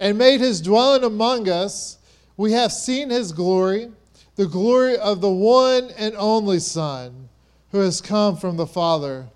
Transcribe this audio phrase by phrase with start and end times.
[0.00, 1.98] and made his dwelling among us.
[2.36, 3.90] We have seen his glory,
[4.36, 7.28] the glory of the one and only Son
[7.72, 9.26] who has come from the Father.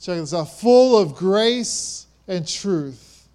[0.00, 3.28] Check this out full of grace and truth.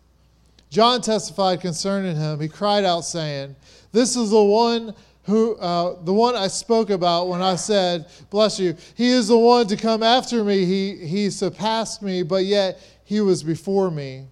[0.70, 2.40] John testified concerning him.
[2.40, 3.56] He cried out, saying,
[3.92, 8.60] This is the one who uh, the one I spoke about when I said, "Bless
[8.60, 10.66] you." He is the one to come after me.
[10.66, 14.26] He he surpassed me, but yet he was before me.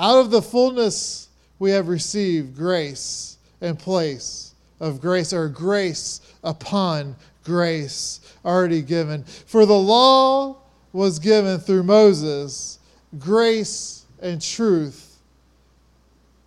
[0.00, 1.28] Out of the fullness
[1.58, 9.24] we have received grace and place of grace, or grace upon grace already given.
[9.24, 10.56] For the law
[10.94, 12.78] was given through Moses,
[13.18, 15.18] grace and truth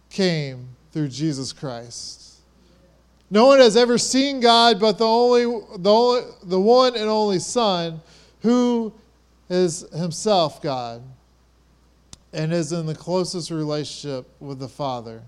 [0.09, 2.37] came through Jesus Christ.
[3.29, 5.43] No one has ever seen God but the only
[5.77, 8.01] the, only, the one and only Son
[8.41, 8.91] who
[9.47, 11.03] is himself God
[12.33, 15.21] and is in the closest relationship with the Father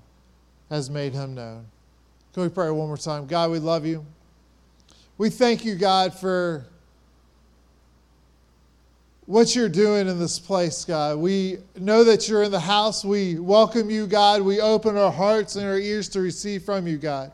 [0.70, 1.66] has made him known.
[2.34, 3.28] Can we pray one more time?
[3.28, 4.06] God, we love you.
[5.18, 6.66] We thank you, God, for
[9.28, 11.18] what you're doing in this place, God.
[11.18, 13.06] We know that you're in the house.
[13.06, 14.42] We welcome you, God.
[14.42, 17.32] We open our hearts and our ears to receive from you, God.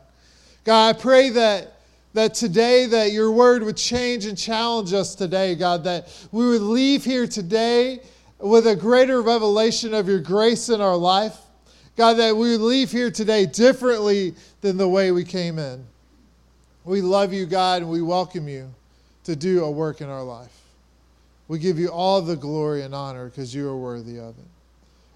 [0.64, 1.80] God, I pray that,
[2.12, 6.62] that today that your word would change and challenge us today, God, that we would
[6.62, 8.00] leave here today
[8.42, 11.36] with a greater revelation of your grace in our life.
[11.96, 15.84] God, that we leave here today differently than the way we came in.
[16.84, 18.74] We love you, God, and we welcome you
[19.24, 20.58] to do a work in our life.
[21.46, 24.44] We give you all the glory and honor because you are worthy of it.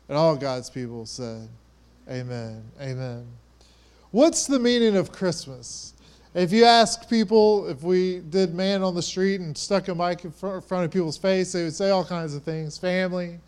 [0.09, 1.49] And all God's people said,
[2.09, 2.63] Amen.
[2.81, 3.27] Amen.
[4.13, 5.95] What's the meaning of Christmas?
[6.37, 10.23] If you ask people, if we did man on the street and stuck a mic
[10.23, 13.41] in front of people's face, they would say all kinds of things family.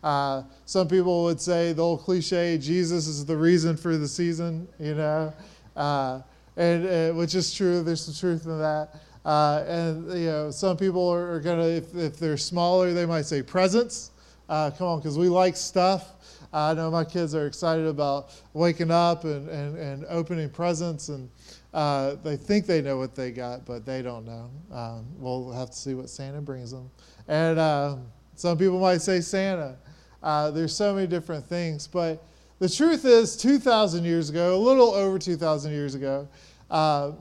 [0.00, 4.68] Uh, some people would say the old cliche, Jesus is the reason for the season,
[4.78, 5.34] you know,
[5.74, 6.20] uh,
[6.56, 7.82] and uh, which is true.
[7.82, 8.94] There's some truth in that.
[9.24, 13.26] Uh, and you know, some people are, are gonna, if, if, they're smaller, they might
[13.26, 14.12] say presents.
[14.48, 16.12] Uh, come on, because we like stuff.
[16.52, 21.28] I know my kids are excited about waking up and, and, and opening presents, and
[21.74, 24.50] uh, they think they know what they got, but they don't know.
[24.72, 26.90] Um, we'll have to see what Santa brings them.
[27.28, 27.96] And uh,
[28.34, 29.76] some people might say Santa.
[30.22, 32.24] Uh, there's so many different things, but
[32.58, 36.26] the truth is, 2,000 years ago, a little over 2,000 years ago,
[36.70, 37.12] uh,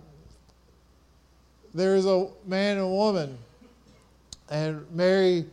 [1.74, 3.38] there was a man and a woman,
[4.50, 5.46] and Mary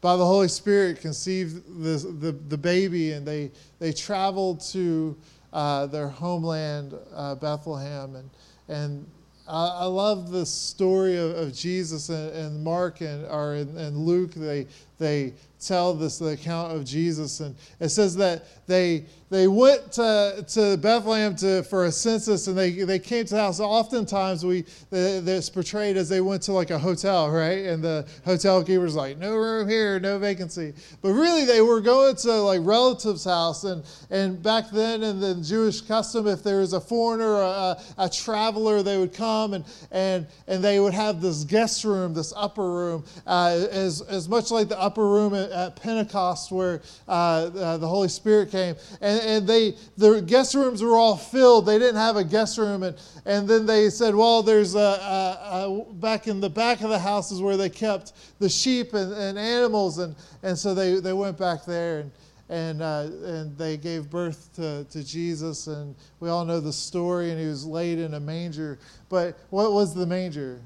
[0.00, 5.16] by the Holy Spirit conceived the, the, the baby, and they, they traveled to
[5.56, 8.14] uh, their homeland, uh, Bethlehem.
[8.14, 8.30] And,
[8.68, 9.06] and
[9.48, 14.34] I, I love the story of, of Jesus and, and Mark and, or, and Luke.
[14.34, 14.66] They,
[14.98, 20.44] they tell this the account of Jesus, and it says that they they went to,
[20.50, 23.58] to Bethlehem to, for a census, and they, they came to the house.
[23.58, 27.66] Oftentimes, we it's portrayed as they went to like a hotel, right?
[27.66, 32.14] And the hotel keeper's like, "No room here, no vacancy." But really, they were going
[32.16, 36.72] to like relatives' house, and and back then in the Jewish custom, if there was
[36.72, 41.42] a foreigner, a, a traveler, they would come and and and they would have this
[41.42, 45.76] guest room, this upper room, uh, as as much like the upper room at, at
[45.76, 48.76] Pentecost where uh, uh, the Holy Spirit came.
[49.00, 51.66] And, and they, the guest rooms were all filled.
[51.66, 52.84] They didn't have a guest room.
[52.84, 56.90] And, and then they said, well, there's a, a, a back in the back of
[56.90, 59.98] the house is where they kept the sheep and, and animals.
[59.98, 62.10] And, and so they, they went back there and,
[62.48, 65.66] and, uh, and they gave birth to, to Jesus.
[65.66, 68.78] And we all know the story, and he was laid in a manger.
[69.08, 70.60] But what was the manger?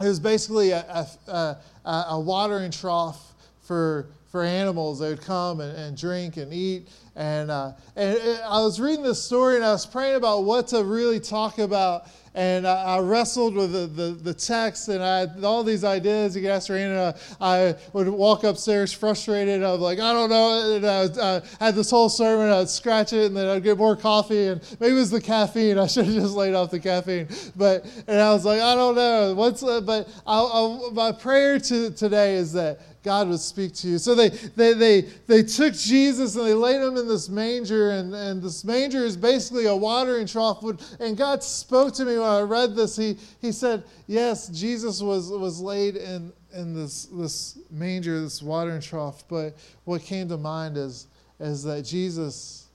[0.00, 3.32] It was basically a, a, a, a watering trough
[3.62, 4.98] for, for animals.
[4.98, 6.88] They would come and, and drink and eat.
[7.14, 10.82] And, uh, and I was reading this story and I was praying about what to
[10.82, 12.08] really talk about.
[12.34, 16.34] And I, I wrestled with the, the, the, text and I had all these ideas.
[16.34, 17.14] You could ask Rena.
[17.40, 19.62] I would walk upstairs frustrated.
[19.62, 20.74] I was like, I don't know.
[20.74, 22.50] And I, I had this whole sermon.
[22.50, 24.48] I'd scratch it and then I'd get more coffee.
[24.48, 25.78] And maybe it was the caffeine.
[25.84, 27.28] I should have just laid off the caffeine.
[27.54, 29.32] But and I was like, I don't know.
[29.36, 33.88] What's uh, but I'll, I'll, my prayer to, today is that God would speak to
[33.88, 33.98] you.
[33.98, 38.14] So they, they, they, they took Jesus and they laid him in this manger, and,
[38.14, 40.64] and this manger is basically a watering trough.
[40.98, 42.96] And God spoke to me when I read this.
[42.96, 48.80] He, he said, Yes, Jesus was, was laid in, in this, this manger, this watering
[48.80, 49.22] trough.
[49.28, 49.54] But
[49.84, 51.06] what came to mind is,
[51.38, 52.68] is that Jesus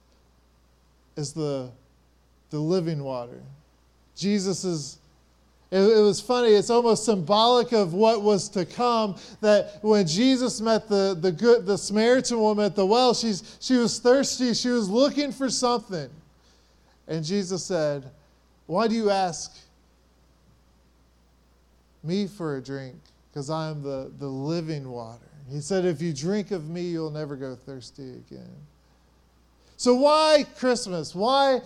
[1.16, 1.70] is the,
[2.50, 3.42] the living water.
[4.14, 4.99] Jesus is
[5.70, 6.48] It, it, was funny.
[6.48, 9.16] It's almost symbolic of what was to come.
[9.40, 13.76] That when Jesus met the, the good the Samaritan woman at the well, she's she
[13.76, 14.52] was thirsty.
[14.54, 16.10] She was looking for something,
[17.06, 18.10] and Jesus said,
[18.66, 19.56] "Why do you ask
[22.02, 22.96] me for a drink?
[23.30, 27.10] Because I am the the living water." He said, "If you drink of me, you'll
[27.10, 28.56] never go thirsty again."
[29.76, 31.14] So why Christmas?
[31.14, 31.62] Why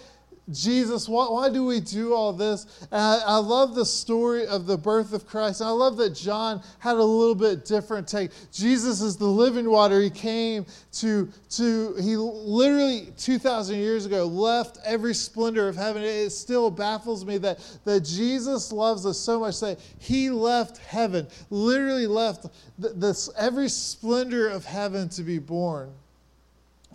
[0.52, 2.86] Jesus, why, why, do we do all this?
[2.92, 5.62] And I, I, love the story of the birth of Christ.
[5.62, 8.30] And I love that John had a little bit different take.
[8.52, 10.02] Jesus is the living water.
[10.02, 16.02] He came to, to he literally 2,000 years ago left every splendor of heaven.
[16.02, 21.26] It still baffles me that, that Jesus loves us so much that he left heaven,
[21.48, 22.46] literally left
[22.78, 25.90] this, every splendor of heaven to be born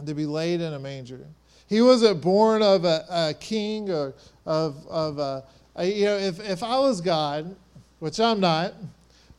[0.06, 1.25] to be laid in a manger.
[1.69, 5.44] He wasn't born of a, a king or of, of a,
[5.75, 7.56] a, you know, if, if I was God,
[8.00, 8.74] which I'm not,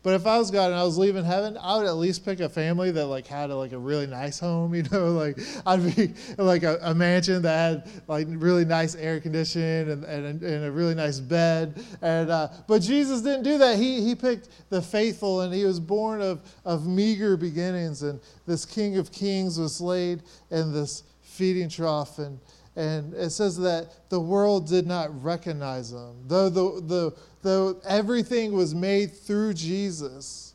[0.02, 2.40] but if I was God and I was leaving heaven, I would at least pick
[2.40, 5.94] a family that like had a, like a really nice home, you know, like I'd
[5.94, 10.64] be like a, a mansion that had like really nice air conditioning and, and, and
[10.64, 11.84] a really nice bed.
[12.00, 13.76] And uh, but Jesus didn't do that.
[13.76, 18.02] He he picked the faithful, and he was born of of meager beginnings.
[18.02, 22.38] And this King of Kings was laid in this feeding trough and
[22.76, 28.52] and it says that the world did not recognize him though the, the though everything
[28.52, 30.54] was made through jesus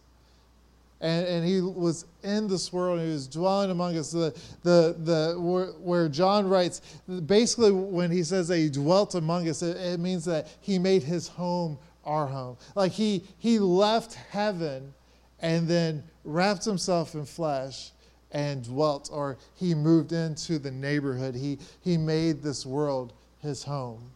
[1.01, 4.33] and, and he was in this world and he was dwelling among us the,
[4.63, 6.81] the, the, where, where john writes
[7.25, 11.03] basically when he says that he dwelt among us it, it means that he made
[11.03, 12.57] his home our home.
[12.75, 14.93] Like he he left heaven
[15.39, 17.91] and then wrapped himself in flesh
[18.35, 21.33] and dwelt, or he moved into the neighborhood.
[21.33, 24.11] He, he made this world his home.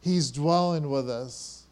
[0.00, 1.64] He's dwelling with us.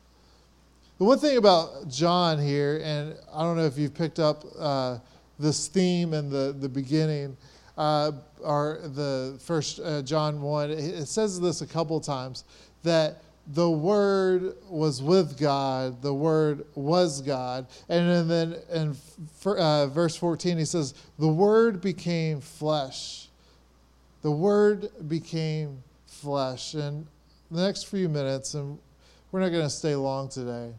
[0.98, 4.98] The one thing about John here, and I don't know if you've picked up uh,
[5.38, 7.36] this theme in the, the beginning,
[7.76, 8.10] uh,
[8.42, 12.42] or the first uh, John 1, it says this a couple times
[12.82, 17.66] that the Word was with God, the Word was God.
[17.88, 18.96] And then in
[19.46, 23.28] uh, verse 14, he says, The Word became flesh.
[24.20, 26.74] The Word became flesh.
[26.74, 27.06] And
[27.50, 28.78] the next few minutes, and
[29.32, 30.72] we're not going to stay long today,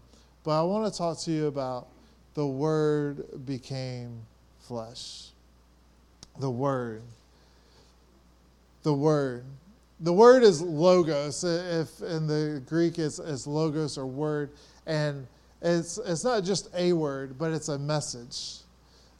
[0.43, 1.87] but I want to talk to you about
[2.35, 4.21] the Word became
[4.59, 5.29] flesh.
[6.39, 7.01] The Word.
[8.83, 9.43] The Word
[9.99, 11.43] the word is logos.
[11.43, 14.51] If in the Greek it's, it's logos or word,
[14.85, 15.27] and
[15.61, 18.59] it's it's not just a word, but it's a message.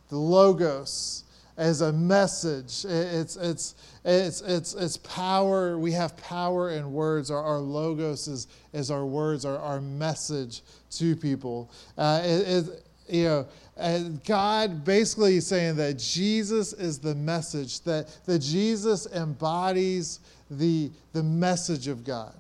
[0.09, 1.23] The logos
[1.57, 2.85] is a message.
[2.85, 5.77] It's it's it's it's it's power.
[5.77, 7.29] We have power in words.
[7.29, 10.61] Our, our logos is is our words, our, our message
[10.91, 11.69] to people.
[11.97, 13.47] Uh, it, it, you know,
[13.77, 20.19] and God basically saying that Jesus is the message, that, that Jesus embodies
[20.51, 22.33] the, the message of God.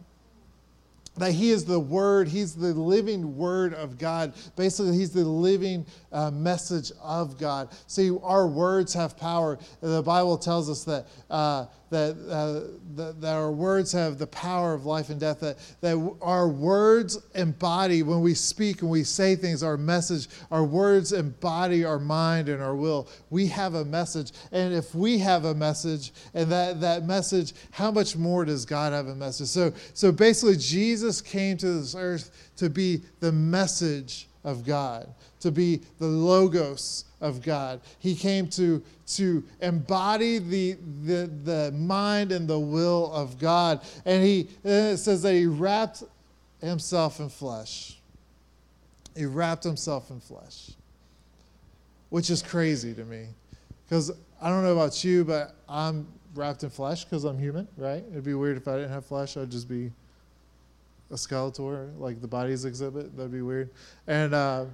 [1.17, 4.33] That he is the word, he's the living word of God.
[4.55, 7.69] Basically, he's the living uh, message of God.
[7.87, 9.59] See, our words have power.
[9.81, 14.73] The Bible tells us that uh, that, uh, that, that, our words have the power
[14.73, 19.35] of life and death, that, that our words embody, when we speak and we say
[19.35, 23.07] things, our message, our words embody our mind and our will.
[23.29, 24.31] We have a message.
[24.51, 28.93] And if we have a message, and that, that message, how much more does God
[28.93, 29.47] have a message?
[29.47, 35.07] So, so basically, Jesus came to this earth to be the message of God,
[35.39, 37.81] to be the logos of God.
[37.99, 43.81] He came to, to embody the, the, the mind and the will of God.
[44.05, 46.03] And he and it says that he wrapped
[46.61, 47.97] himself in flesh.
[49.15, 50.71] He wrapped himself in flesh,
[52.09, 53.27] which is crazy to me.
[53.85, 58.03] Because I don't know about you, but I'm wrapped in flesh because I'm human, right?
[58.11, 59.35] It'd be weird if I didn't have flesh.
[59.35, 59.91] I'd just be
[61.11, 63.17] a Skeletor, like the bodies exhibit.
[63.17, 63.71] That'd be weird.
[64.07, 64.65] And uh,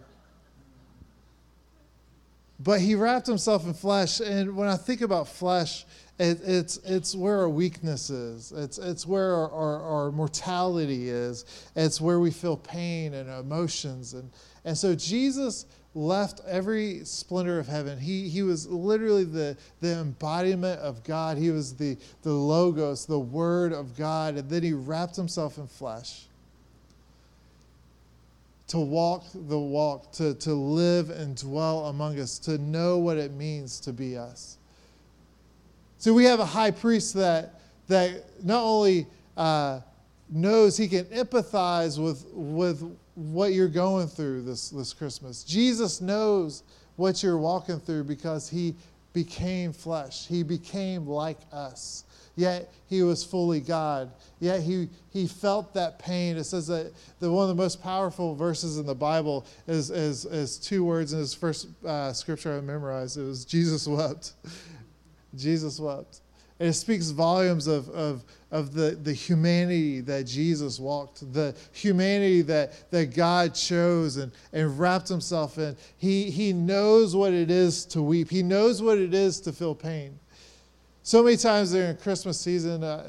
[2.59, 5.85] but he wrapped himself in flesh, and when I think about flesh,
[6.17, 8.53] it, it's it's where our weakness is.
[8.53, 11.45] It's it's where our, our, our mortality is.
[11.75, 14.31] It's where we feel pain and emotions, and
[14.63, 17.97] and so Jesus left every splendor of heaven.
[17.97, 21.37] He, he was literally the, the embodiment of God.
[21.37, 24.35] He was the, the logos, the word of God.
[24.35, 26.27] And then he wrapped himself in flesh
[28.67, 33.31] to walk the walk, to, to live and dwell among us, to know what it
[33.31, 34.57] means to be us.
[35.97, 39.07] So we have a high priest that, that not only
[39.37, 39.81] uh,
[40.29, 45.43] knows he can empathize with, with what you're going through this, this Christmas.
[45.43, 46.63] Jesus knows
[46.95, 48.75] what you're walking through because he
[49.13, 50.27] became flesh.
[50.27, 52.03] He became like us.
[52.35, 54.11] Yet he was fully God.
[54.39, 56.37] Yet he, he felt that pain.
[56.37, 60.25] It says that the, one of the most powerful verses in the Bible is, is,
[60.25, 63.17] is two words in his first uh, scripture I memorized.
[63.17, 64.33] It was Jesus wept.
[65.35, 66.19] Jesus wept.
[66.59, 72.41] And it speaks volumes of, of, of the, the humanity that Jesus walked, the humanity
[72.43, 75.75] that, that God chose and, and wrapped himself in.
[75.97, 79.75] He, he knows what it is to weep, He knows what it is to feel
[79.75, 80.17] pain.
[81.05, 83.05] So many times during Christmas season, uh,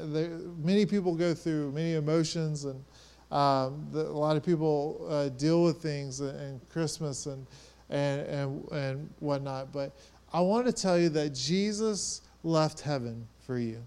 [0.63, 2.85] many people go through many emotions, and
[3.31, 7.47] um, the, a lot of people uh, deal with things in, in Christmas and,
[7.89, 9.73] and, and, and whatnot.
[9.73, 9.93] But
[10.31, 13.81] I want to tell you that Jesus left heaven for you.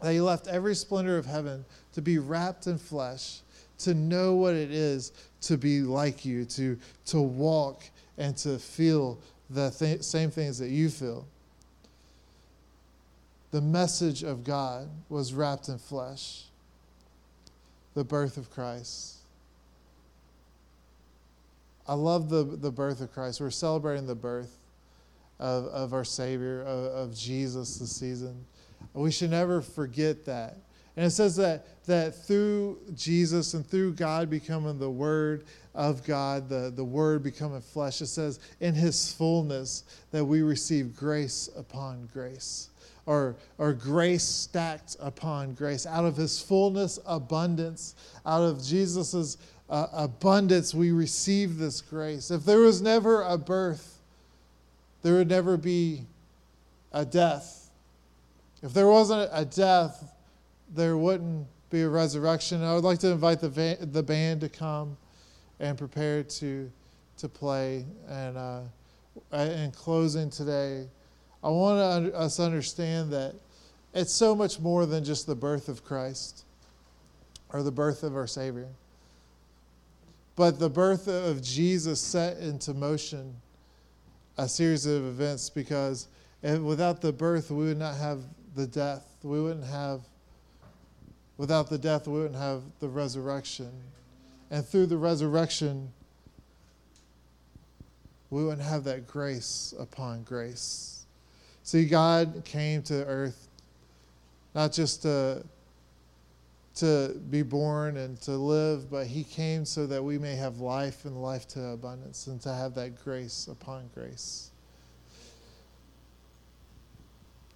[0.00, 3.40] That he left every splendor of heaven to be wrapped in flesh,
[3.80, 5.12] to know what it is
[5.42, 7.82] to be like you, to, to walk
[8.16, 9.18] and to feel
[9.50, 11.26] the th- same things that you feel.
[13.56, 16.42] The message of God was wrapped in flesh,
[17.94, 19.14] the birth of Christ.
[21.88, 23.40] I love the, the birth of Christ.
[23.40, 24.58] We're celebrating the birth
[25.38, 28.44] of, of our Savior, of, of Jesus this season.
[28.92, 30.58] We should never forget that.
[30.96, 36.48] And it says that, that through Jesus and through God becoming the Word of God,
[36.48, 42.08] the, the Word becoming flesh, it says in His fullness that we receive grace upon
[42.14, 42.70] grace,
[43.04, 45.84] or, or grace stacked upon grace.
[45.84, 49.36] Out of His fullness, abundance, out of Jesus'
[49.68, 52.30] uh, abundance, we receive this grace.
[52.30, 53.98] If there was never a birth,
[55.02, 56.04] there would never be
[56.92, 57.70] a death.
[58.62, 60.02] If there wasn't a death,
[60.74, 62.62] there wouldn't be a resurrection.
[62.62, 64.96] I would like to invite the, the band to come
[65.60, 66.70] and prepare to,
[67.18, 67.84] to play.
[68.08, 68.60] And uh,
[69.32, 70.88] in closing today,
[71.42, 73.34] I want us to understand that
[73.94, 76.44] it's so much more than just the birth of Christ
[77.50, 78.68] or the birth of our Savior.
[80.34, 83.34] But the birth of Jesus set into motion
[84.36, 86.08] a series of events because
[86.42, 88.20] without the birth, we would not have
[88.54, 89.16] the death.
[89.22, 90.02] We wouldn't have,
[91.36, 93.70] without the death, we wouldn't have the resurrection.
[94.50, 95.92] And through the resurrection,
[98.30, 101.04] we wouldn't have that grace upon grace.
[101.62, 103.48] See, God came to earth
[104.54, 105.44] not just to
[106.76, 111.06] to be born and to live, but he came so that we may have life
[111.06, 114.50] and life to abundance and to have that grace upon grace.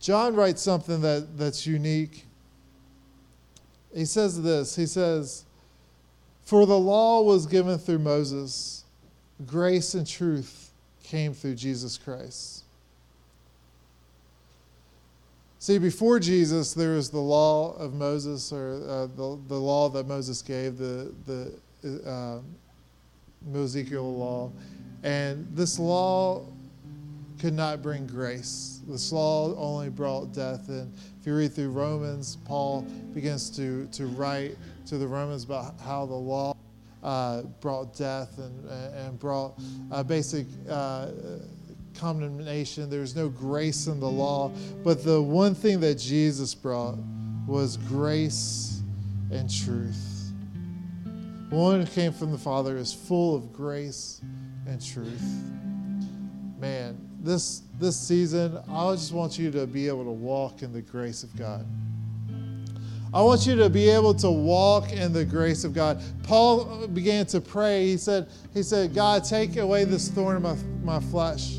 [0.00, 2.24] John writes something that, that's unique.
[3.94, 5.44] He says this He says,
[6.44, 8.84] For the law was given through Moses,
[9.46, 12.64] grace and truth came through Jesus Christ.
[15.58, 20.06] See, before Jesus, there was the law of Moses, or uh, the, the law that
[20.06, 21.52] Moses gave, the, the
[22.10, 22.40] uh,
[24.00, 24.50] law.
[25.02, 26.46] And this law
[27.40, 28.82] could not bring grace.
[28.86, 30.68] This law only brought death.
[30.68, 32.82] And if you read through Romans, Paul
[33.14, 36.54] begins to, to write to the Romans about how the law
[37.02, 39.58] uh, brought death and, and brought
[39.90, 41.08] uh, basic uh,
[41.94, 42.90] condemnation.
[42.90, 44.52] There's no grace in the law.
[44.84, 46.98] But the one thing that Jesus brought
[47.46, 48.82] was grace
[49.30, 50.32] and truth.
[51.48, 54.20] One who came from the Father is full of grace
[54.66, 55.22] and truth.
[56.60, 60.82] Man, this this season, I just want you to be able to walk in the
[60.82, 61.66] grace of God.
[63.12, 66.00] I want you to be able to walk in the grace of God.
[66.22, 67.86] Paul began to pray.
[67.86, 71.56] He said, he said, God, take away this thorn in my, my flesh.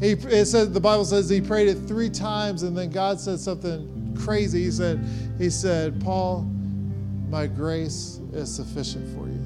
[0.00, 3.38] He, it says, the Bible says he prayed it three times, and then God said
[3.38, 4.64] something crazy.
[4.64, 4.98] He said,
[5.38, 6.42] he said, Paul,
[7.28, 9.39] my grace is sufficient for you.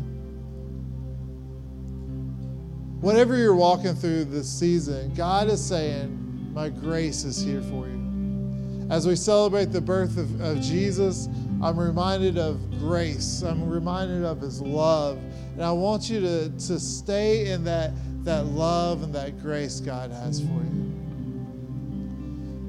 [3.04, 8.87] Whatever you're walking through this season, God is saying, My grace is here for you.
[8.88, 11.28] As we celebrate the birth of, of Jesus,
[11.62, 13.42] I'm reminded of grace.
[13.42, 15.18] I'm reminded of his love.
[15.52, 17.92] And I want you to, to stay in that
[18.25, 20.94] that love and that grace God has for you.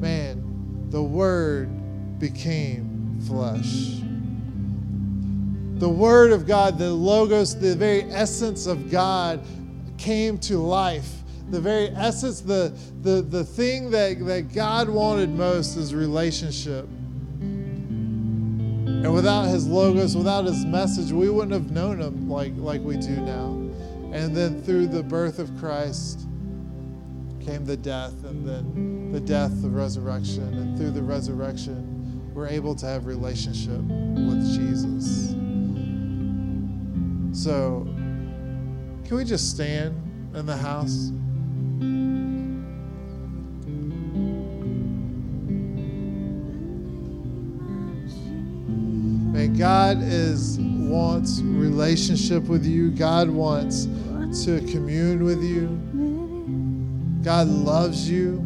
[0.01, 1.69] Man, the Word
[2.19, 4.01] became flesh.
[5.79, 9.41] The Word of God, the Logos, the very essence of God
[10.05, 11.23] came to life.
[11.49, 16.85] The very essence, the, the, the thing that, that God wanted most is relationship.
[17.41, 22.97] And without his logos, without his message, we wouldn't have known him like, like we
[22.97, 23.47] do now.
[24.13, 26.27] And then through the birth of Christ
[27.43, 30.53] came the death, and then the death, the resurrection.
[30.53, 35.35] And through the resurrection, we're able to have relationship with Jesus.
[37.43, 37.87] So,
[39.05, 39.95] can we just stand
[40.35, 41.11] in the house?
[49.31, 52.89] Man, God is wants relationship with you.
[52.89, 53.85] God wants
[54.45, 55.67] to commune with you.
[57.23, 58.37] God loves you.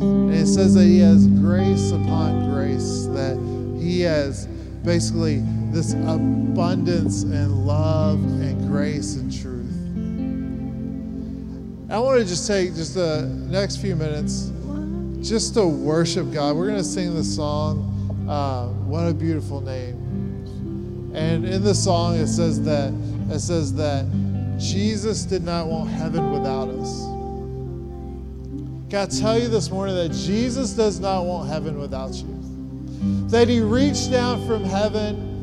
[0.00, 3.36] And it says that He has grace upon grace, that
[3.80, 4.46] He has
[4.82, 5.42] basically
[5.74, 9.72] this abundance and love and grace and truth.
[11.90, 14.52] I want to just take just the next few minutes
[15.28, 16.54] just to worship God.
[16.54, 21.12] We're going to sing the song, uh, What a Beautiful Name.
[21.12, 22.94] And in the song, it says that
[23.30, 24.06] it says that
[24.58, 27.04] Jesus did not want heaven without us.
[28.94, 32.38] I tell you this morning that Jesus does not want heaven without you?
[33.28, 35.33] That he reached down from heaven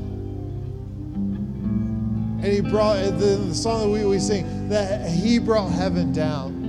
[2.44, 6.62] and he brought the, the song that we, we sing that he brought heaven down.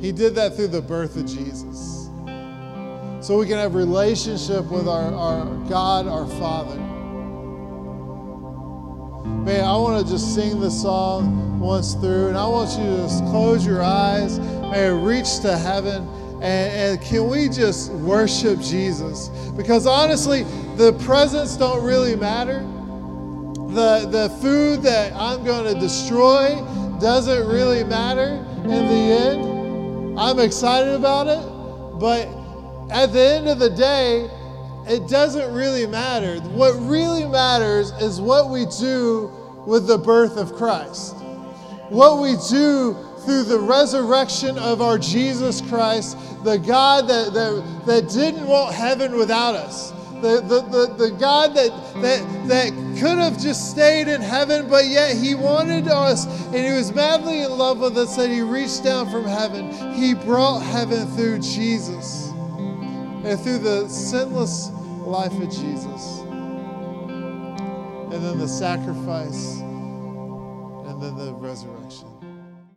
[0.00, 2.08] He did that through the birth of Jesus.
[3.20, 6.76] So we can have relationship with our, our God, our Father.
[9.44, 12.96] Man, I want to just sing the song once through, and I want you to
[13.02, 16.08] just close your eyes and reach to heaven.
[16.36, 19.28] And, and, can we just worship Jesus?
[19.56, 20.44] Because honestly,
[20.76, 22.60] the presents don't really matter.
[23.76, 26.54] The, the food that I'm going to destroy
[26.98, 30.18] doesn't really matter in the end.
[30.18, 32.26] I'm excited about it, but
[32.90, 34.30] at the end of the day,
[34.86, 36.40] it doesn't really matter.
[36.52, 39.30] What really matters is what we do
[39.66, 41.14] with the birth of Christ.
[41.90, 48.08] What we do through the resurrection of our Jesus Christ, the God that, that, that
[48.08, 49.92] didn't want heaven without us.
[50.26, 51.70] The, the, the, the God that,
[52.02, 56.72] that, that could have just stayed in heaven, but yet He wanted us and He
[56.72, 59.70] was madly in love with us that He reached down from heaven.
[59.94, 64.70] He brought heaven through Jesus and through the sinless
[65.06, 66.18] life of Jesus.
[67.06, 72.15] And then the sacrifice, and then the resurrection.